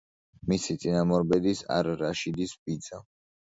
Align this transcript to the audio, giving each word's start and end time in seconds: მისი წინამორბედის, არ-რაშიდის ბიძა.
მისი 0.53 0.75
წინამორბედის, 0.85 1.63
არ-რაშიდის 1.77 2.59
ბიძა. 2.65 3.07